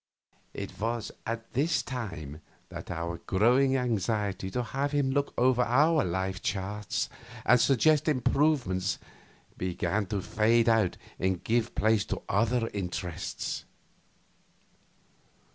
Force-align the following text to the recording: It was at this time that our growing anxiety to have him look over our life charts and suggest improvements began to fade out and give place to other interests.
It 0.55 0.79
was 0.79 1.11
at 1.27 1.53
this 1.53 1.83
time 1.83 2.41
that 2.69 2.89
our 2.89 3.17
growing 3.27 3.77
anxiety 3.77 4.49
to 4.49 4.63
have 4.63 4.93
him 4.93 5.11
look 5.11 5.31
over 5.37 5.61
our 5.61 6.03
life 6.03 6.41
charts 6.41 7.07
and 7.45 7.61
suggest 7.61 8.07
improvements 8.07 8.97
began 9.59 10.07
to 10.07 10.23
fade 10.23 10.67
out 10.67 10.97
and 11.19 11.43
give 11.43 11.75
place 11.75 12.03
to 12.05 12.23
other 12.27 12.67
interests. 12.73 13.65